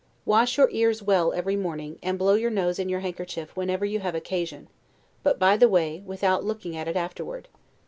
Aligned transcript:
Wash 0.25 0.57
your 0.57 0.67
ears 0.71 1.03
well 1.03 1.31
every 1.31 1.55
morning, 1.55 1.99
and 2.01 2.17
blow 2.17 2.33
your 2.33 2.49
nose 2.49 2.79
in 2.79 2.89
your 2.89 3.01
handkerchief 3.01 3.55
whenever 3.55 3.85
you 3.85 3.99
have 3.99 4.15
occasion; 4.15 4.67
but, 5.21 5.37
by 5.37 5.55
the 5.55 5.69
way, 5.69 6.01
without 6.07 6.43
looking 6.43 6.75
at 6.75 6.87
it 6.87 6.95
afterward. 6.95 7.47